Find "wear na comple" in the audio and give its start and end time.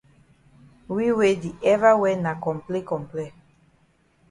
2.01-2.79